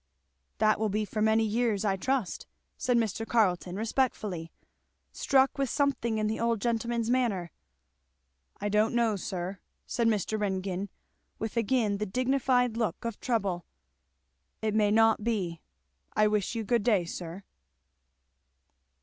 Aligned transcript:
"That 0.57 0.79
will 0.79 0.89
be 0.89 1.05
for 1.05 1.21
many 1.21 1.43
years, 1.43 1.85
I 1.85 1.95
trust," 1.95 2.47
said 2.75 2.97
Mr. 2.97 3.23
Carleton 3.23 3.75
respectfully, 3.75 4.51
struck 5.11 5.59
with 5.59 5.69
something 5.69 6.17
in 6.17 6.25
the 6.25 6.39
old 6.39 6.59
gentleman's 6.59 7.11
manner. 7.11 7.51
"I 8.59 8.67
don't 8.67 8.95
know, 8.95 9.15
sir!" 9.15 9.59
said 9.85 10.07
Mr. 10.07 10.39
Ringgan, 10.41 10.89
with 11.37 11.55
again 11.55 11.97
the 11.99 12.07
dignified 12.07 12.77
look 12.77 13.05
of 13.05 13.19
trouble; 13.19 13.67
"it 14.59 14.73
may 14.73 14.89
not 14.89 15.23
be! 15.23 15.61
I 16.15 16.25
wish 16.25 16.55
you 16.55 16.63
good 16.63 16.81
day, 16.81 17.05
sir." 17.05 17.43